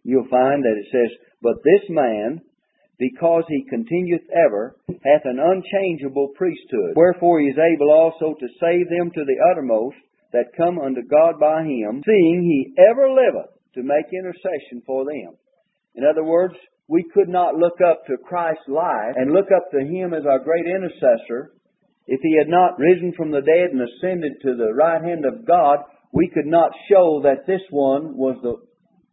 you'll 0.03 0.27
find 0.29 0.63
that 0.63 0.81
it 0.81 0.87
says, 0.91 1.17
But 1.43 1.61
this 1.63 1.85
man, 1.89 2.41
because 2.97 3.43
he 3.47 3.69
continueth 3.69 4.25
ever, 4.45 4.75
hath 4.89 5.25
an 5.25 5.37
unchangeable 5.37 6.29
priesthood. 6.35 6.93
Wherefore 6.95 7.39
he 7.39 7.47
is 7.47 7.57
able 7.57 7.91
also 7.91 8.33
to 8.33 8.47
save 8.59 8.89
them 8.89 9.11
to 9.13 9.23
the 9.25 9.39
uttermost 9.51 9.97
that 10.33 10.57
come 10.57 10.79
unto 10.79 11.01
God 11.05 11.39
by 11.39 11.63
him, 11.63 12.01
seeing 12.05 12.41
he 12.43 12.73
ever 12.81 13.09
liveth 13.09 13.53
to 13.75 13.83
make 13.83 14.05
intercession 14.11 14.81
for 14.85 15.05
them. 15.05 15.37
In 15.95 16.03
other 16.03 16.23
words, 16.23 16.55
we 16.89 17.05
could 17.13 17.29
not 17.29 17.53
look 17.53 17.77
up 17.85 18.01
to 18.07 18.17
Christ's 18.17 18.67
life 18.67 19.13
and 19.15 19.31
look 19.31 19.53
up 19.55 19.69
to 19.71 19.85
Him 19.85 20.11
as 20.11 20.25
our 20.25 20.39
great 20.39 20.65
intercessor 20.65 21.53
if 22.07 22.19
He 22.21 22.35
had 22.35 22.49
not 22.49 22.79
risen 22.79 23.13
from 23.15 23.29
the 23.29 23.45
dead 23.45 23.69
and 23.71 23.79
ascended 23.79 24.41
to 24.41 24.57
the 24.57 24.73
right 24.73 25.01
hand 25.01 25.23
of 25.23 25.45
God. 25.45 25.85
We 26.11 26.31
could 26.33 26.47
not 26.47 26.71
show 26.89 27.21
that 27.23 27.45
this 27.45 27.61
one 27.69 28.17
was 28.17 28.37
the 28.41 28.57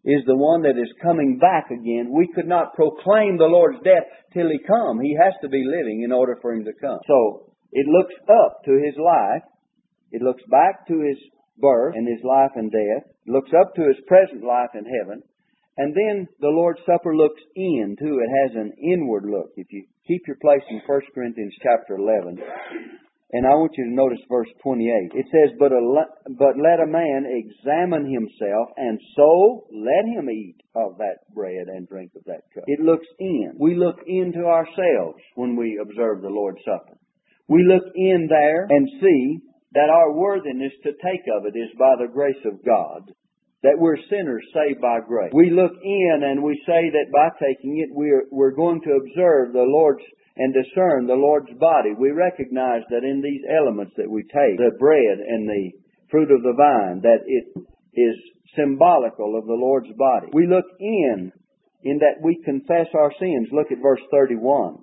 is 0.08 0.22
the 0.24 0.38
one 0.38 0.62
that 0.62 0.78
is 0.78 1.02
coming 1.02 1.36
back 1.36 1.66
again. 1.68 2.14
We 2.14 2.30
could 2.32 2.46
not 2.46 2.74
proclaim 2.74 3.36
the 3.36 3.50
Lord's 3.50 3.82
death 3.82 4.06
till 4.32 4.48
He 4.48 4.58
come. 4.64 5.00
He 5.00 5.18
has 5.20 5.34
to 5.42 5.48
be 5.48 5.66
living 5.66 6.02
in 6.02 6.12
order 6.12 6.38
for 6.40 6.54
Him 6.54 6.64
to 6.64 6.72
come. 6.80 6.98
So 7.06 7.52
it 7.72 7.86
looks 7.86 8.14
up 8.30 8.64
to 8.64 8.72
His 8.72 8.96
life. 8.96 9.42
It 10.12 10.22
looks 10.22 10.42
back 10.48 10.86
to 10.88 10.94
His 11.02 11.18
birth 11.58 11.94
and 11.96 12.08
His 12.08 12.24
life 12.24 12.52
and 12.54 12.70
death. 12.70 13.04
It 13.26 13.32
looks 13.32 13.50
up 13.52 13.74
to 13.74 13.82
His 13.82 14.00
present 14.06 14.44
life 14.44 14.70
in 14.72 14.86
heaven. 14.86 15.20
And 15.78 15.94
then 15.94 16.26
the 16.40 16.48
Lord's 16.48 16.80
Supper 16.86 17.14
looks 17.14 17.42
in 17.54 17.96
too. 17.98 18.18
It 18.18 18.48
has 18.48 18.56
an 18.56 18.72
inward 18.82 19.24
look. 19.26 19.50
If 19.56 19.66
you 19.70 19.84
keep 20.06 20.22
your 20.26 20.38
place 20.40 20.64
in 20.70 20.80
1 20.86 21.00
Corinthians 21.14 21.54
chapter 21.62 21.96
11, 21.96 22.38
And 23.32 23.44
I 23.44 23.58
want 23.58 23.72
you 23.76 23.84
to 23.84 23.90
notice 23.90 24.22
verse 24.30 24.48
28. 24.62 24.86
It 25.12 25.26
says, 25.34 25.56
but, 25.58 25.72
a, 25.72 25.82
but 26.38 26.54
let 26.56 26.78
a 26.78 26.86
man 26.86 27.26
examine 27.26 28.06
himself, 28.06 28.68
and 28.76 29.00
so 29.16 29.66
let 29.74 30.06
him 30.06 30.30
eat 30.30 30.56
of 30.76 30.96
that 30.98 31.26
bread 31.34 31.66
and 31.66 31.88
drink 31.88 32.12
of 32.14 32.22
that 32.26 32.46
cup. 32.54 32.64
It 32.68 32.80
looks 32.80 33.06
in. 33.18 33.52
We 33.58 33.74
look 33.74 33.98
into 34.06 34.46
ourselves 34.46 35.18
when 35.34 35.56
we 35.56 35.80
observe 35.82 36.22
the 36.22 36.30
Lord's 36.30 36.62
Supper. 36.64 36.96
We 37.48 37.66
look 37.66 37.84
in 37.96 38.28
there 38.30 38.66
and 38.70 38.88
see 39.00 39.38
that 39.74 39.90
our 39.90 40.12
worthiness 40.12 40.72
to 40.84 40.92
take 40.92 41.26
of 41.36 41.46
it 41.46 41.58
is 41.58 41.70
by 41.78 41.94
the 41.98 42.12
grace 42.12 42.42
of 42.44 42.64
God 42.64 43.10
that 43.62 43.78
we're 43.78 43.96
sinners 44.10 44.44
saved 44.52 44.80
by 44.80 45.00
grace. 45.06 45.32
We 45.32 45.50
look 45.50 45.72
in 45.82 46.20
and 46.22 46.42
we 46.42 46.60
say 46.66 46.90
that 46.92 47.12
by 47.12 47.30
taking 47.40 47.78
it, 47.78 47.88
we're, 47.92 48.24
we're 48.30 48.54
going 48.54 48.80
to 48.82 49.00
observe 49.00 49.52
the 49.52 49.64
Lord's 49.66 50.02
and 50.36 50.52
discern 50.52 51.06
the 51.06 51.16
Lord's 51.16 51.52
body. 51.58 51.96
We 51.98 52.10
recognize 52.10 52.82
that 52.90 53.04
in 53.04 53.22
these 53.22 53.40
elements 53.48 53.92
that 53.96 54.10
we 54.10 54.22
take, 54.22 54.58
the 54.60 54.76
bread 54.78 55.16
and 55.26 55.48
the 55.48 55.72
fruit 56.10 56.30
of 56.30 56.42
the 56.42 56.52
vine, 56.52 57.00
that 57.00 57.24
it 57.24 57.46
is 57.96 58.16
symbolical 58.54 59.38
of 59.38 59.46
the 59.46 59.56
Lord's 59.56 59.90
body. 59.96 60.28
We 60.32 60.46
look 60.46 60.66
in, 60.78 61.32
in 61.84 61.98
that 61.98 62.20
we 62.22 62.40
confess 62.44 62.86
our 62.94 63.12
sins. 63.18 63.48
Look 63.50 63.72
at 63.72 63.82
verse 63.82 64.00
31. 64.10 64.76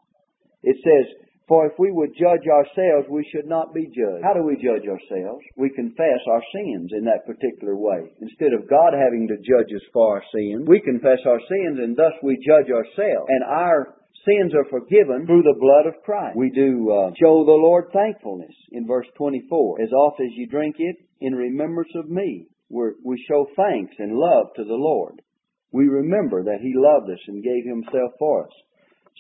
It 0.64 0.78
says, 0.82 1.06
for 1.48 1.68
if 1.68 1.74
we 1.78 1.92
would 1.92 2.16
judge 2.16 2.48
ourselves, 2.48 3.08
we 3.10 3.28
should 3.32 3.48
not 3.48 3.74
be 3.74 3.88
judged. 3.92 4.24
How 4.24 4.34
do 4.34 4.44
we 4.44 4.56
judge 4.56 4.88
ourselves? 4.88 5.44
We 5.58 5.70
confess 5.76 6.22
our 6.32 6.44
sins 6.56 6.92
in 6.96 7.04
that 7.06 7.28
particular 7.28 7.76
way. 7.76 8.12
Instead 8.22 8.54
of 8.54 8.70
God 8.70 8.96
having 8.96 9.28
to 9.28 9.38
judge 9.44 9.72
us 9.76 9.86
for 9.92 10.16
our 10.16 10.24
sins, 10.32 10.64
we 10.68 10.80
confess 10.80 11.20
our 11.28 11.42
sins 11.44 11.84
and 11.84 11.98
thus 11.98 12.16
we 12.24 12.40
judge 12.40 12.72
ourselves. 12.72 13.28
And 13.28 13.44
our 13.44 13.96
sins 14.24 14.56
are 14.56 14.70
forgiven 14.72 15.28
through 15.28 15.44
the 15.44 15.60
blood 15.60 15.86
of 15.88 16.02
Christ. 16.04 16.38
We 16.38 16.50
do 16.50 16.88
uh, 16.88 17.12
show 17.20 17.44
the 17.44 17.60
Lord 17.60 17.92
thankfulness 17.92 18.56
in 18.72 18.88
verse 18.88 19.08
24. 19.18 19.82
As 19.82 19.92
oft 19.92 20.22
as 20.22 20.32
you 20.36 20.48
drink 20.48 20.76
it, 20.80 20.96
in 21.24 21.34
remembrance 21.34 21.92
of 21.96 22.10
me. 22.10 22.48
We're, 22.70 22.94
we 23.04 23.24
show 23.28 23.48
thanks 23.56 23.96
and 23.98 24.14
love 24.14 24.48
to 24.58 24.64
the 24.64 24.76
Lord. 24.76 25.22
We 25.72 25.86
remember 25.86 26.44
that 26.44 26.60
He 26.62 26.74
loved 26.76 27.10
us 27.10 27.20
and 27.28 27.44
gave 27.44 27.66
Himself 27.66 28.12
for 28.20 28.44
us. 28.44 28.52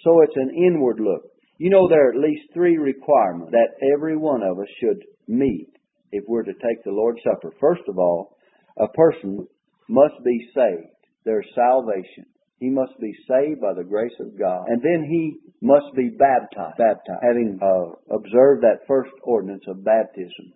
So 0.03 0.21
it's 0.21 0.35
an 0.35 0.51
inward 0.55 0.99
look. 0.99 1.23
You 1.57 1.69
know, 1.69 1.87
there 1.87 2.07
are 2.07 2.13
at 2.13 2.19
least 2.19 2.53
three 2.53 2.77
requirements 2.77 3.51
that 3.51 3.77
every 3.95 4.17
one 4.17 4.41
of 4.41 4.59
us 4.59 4.67
should 4.79 5.03
meet 5.27 5.69
if 6.11 6.23
we're 6.27 6.43
to 6.43 6.53
take 6.53 6.83
the 6.83 6.91
Lord's 6.91 7.21
Supper. 7.23 7.53
First 7.59 7.83
of 7.87 7.97
all, 7.97 8.35
a 8.77 8.87
person 8.89 9.47
must 9.87 10.15
be 10.23 10.49
saved. 10.55 10.89
There's 11.25 11.45
salvation. 11.55 12.25
He 12.59 12.69
must 12.69 12.93
be 12.99 13.13
saved 13.27 13.61
by 13.61 13.73
the 13.75 13.83
grace 13.83 14.15
of 14.19 14.39
God. 14.39 14.65
And 14.67 14.81
then 14.81 15.05
he 15.09 15.37
must 15.61 15.93
be 15.95 16.09
baptized, 16.09 16.77
baptized 16.77 17.21
having 17.21 17.59
uh, 17.61 18.15
observed 18.15 18.63
that 18.63 18.87
first 18.87 19.11
ordinance 19.23 19.63
of 19.67 19.83
baptism. 19.83 20.53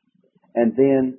And 0.56 0.74
then 0.76 1.18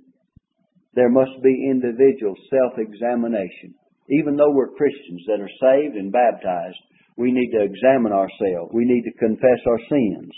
there 0.94 1.10
must 1.10 1.42
be 1.42 1.70
individual 1.70 2.34
self-examination. 2.50 3.74
Even 4.10 4.36
though 4.36 4.50
we're 4.50 4.74
Christians 4.74 5.22
that 5.26 5.40
are 5.40 5.60
saved 5.60 5.96
and 5.96 6.10
baptized, 6.10 6.80
we 7.18 7.32
need 7.32 7.50
to 7.50 7.64
examine 7.64 8.12
ourselves. 8.12 8.70
We 8.72 8.84
need 8.84 9.02
to 9.02 9.18
confess 9.18 9.58
our 9.66 9.80
sins. 9.90 10.32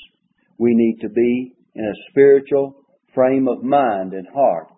We 0.59 0.75
need 0.75 0.99
to 1.03 1.11
be 1.11 1.55
in 1.75 1.85
a 1.85 2.11
spiritual 2.11 2.75
frame 3.15 3.47
of 3.49 3.63
mind 3.63 4.15
and 4.15 4.27
heart 4.35 4.69